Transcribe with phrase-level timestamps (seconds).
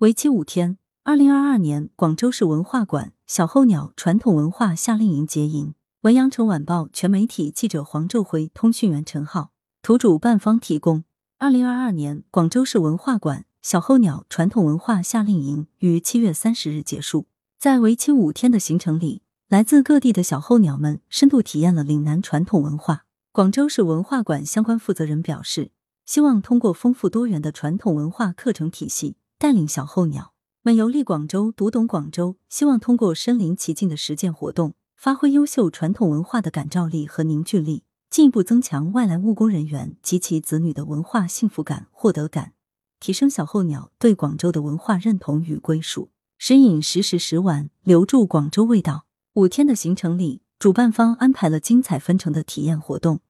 [0.00, 0.76] 为期五天。
[1.04, 5.72] 二零二二年广州市文化馆小候鸟传统文化夏令营结营。
[6.02, 11.04] 文阳城晚报全媒体记者黄昼辉，通讯员陈浩，图主办方提供。
[11.38, 17.28] 二零二二年广州市文化馆小候鸟传统文化夏令营于七月三十日结束，
[17.58, 23.06] 在为期五天的行程里，来自各地的小候鸟们深度体验了岭南传统文化。
[23.32, 25.70] 广州市文化馆相关负责人表示，
[26.04, 30.32] 希望通过丰富多元的传统文化课程体系，带领小候鸟。
[30.62, 42.54] 们游历广州，读懂广州，希望通过身临其境的实践活动，发挥优秀传统文化的感召力和凝聚力，进一步增强外来务工人员及其子女的文化幸福感、获得感，
[42.98, 49.06] 提升小候鸟对广州的文化认同与归属，时饮时食时玩，留住广州味道。
[49.34, 53.20] 五天的行程里，主办方安排了精彩纷呈的体验活动，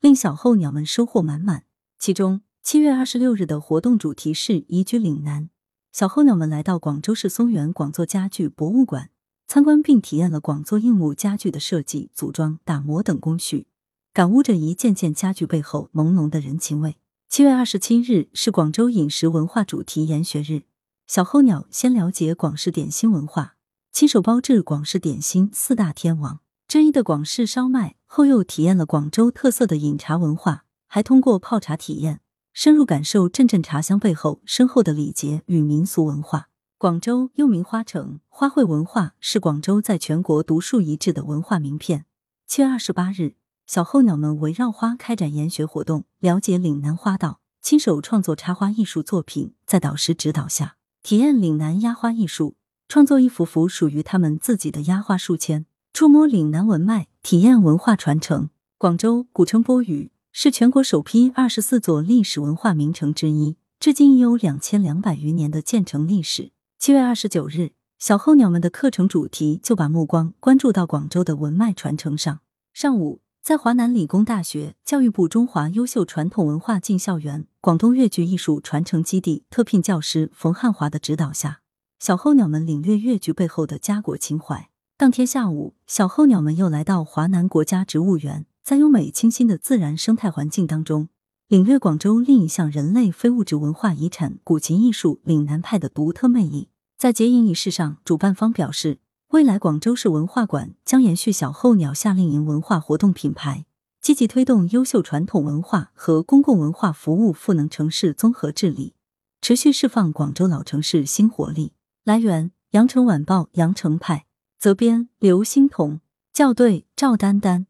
[0.00, 1.64] 令小候鸟们收获满满。
[1.98, 5.50] 其中，七月二十六日的活动主题是移居岭南。
[5.96, 9.08] 小候鸟们来到广州市松原广作家具博物馆
[9.46, 13.66] 参观，并体验了广作硬木家具的设计、组装、打磨等工序，
[14.12, 16.96] 感悟着一件件家具背后浓浓的人情味。
[17.30, 20.64] 七月二十七日是广州饮食文化主题研学日，
[21.06, 23.54] 小候鸟先了解广式点心文化，
[23.90, 32.20] 亲手包制广式点心四大天王之一的广式烧麦，后又体验了广州特色的饮茶文化，还通过泡茶体验。
[32.58, 36.48] 深入感受阵阵茶香背后深厚的礼节与民俗文化。
[36.78, 42.06] 广州又名花城，花卉文化是广州在全国独树一帜的文化名片。
[42.46, 43.34] 七月二十八日，
[43.66, 52.56] 小候鸟们围绕花开展研学活动，了解岭南花道，亲手创作插花艺术作品，在导师指导下体验岭南压花艺术，
[52.88, 58.48] 创作一幅幅属于他们自己的压花书签，触摸岭南文脉，体验文化传承。
[58.78, 60.10] 广州古称波屿。
[60.38, 66.52] 是全国首批二十四座历史文化名城之一，至今已有两千两百余年的建成历史。
[66.78, 72.40] 七月二十九日，小候鸟们的课程主题就把目光关注到广州的文脉传承上。
[72.74, 81.62] 上午，在华南理工大学、教育部中华优秀传统文化进校园广东粤剧艺术传承基地特聘教师冯汉华的指导下，
[81.98, 84.68] 小候鸟们领略粤剧背后的家国情怀。
[84.98, 88.44] 当天下午，小候鸟们又来到华南国家植物园。
[88.66, 91.08] 在优美清新的自然生态环境当中，
[91.46, 96.68] 领略广州另一项人类非物质文化遗产——古琴艺术岭南派的独特魅力。
[96.98, 103.66] 在结营仪式上，主办方表示，未来广州市文化馆将延续小候鸟夏令营文化活动品牌，
[104.00, 108.94] 积极推动优秀传统文化和公共文化服务赋能城市综合治理，
[109.40, 111.70] 持续释放广州老城市新活力。
[112.02, 114.26] 来源：羊城晚报羊城派，
[114.58, 116.00] 责编：刘欣彤，
[116.32, 117.68] 校对：赵丹丹。